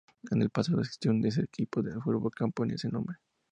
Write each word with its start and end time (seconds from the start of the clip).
En 0.31 0.41
el 0.41 0.49
pasado 0.49 0.79
existió 0.81 1.11
ese 1.23 1.43
equipo 1.43 1.83
de 1.83 1.93
fútbol 2.01 2.31
campo 2.33 2.63
con 2.63 2.71
ese 2.71 2.89
nombre. 2.89 3.17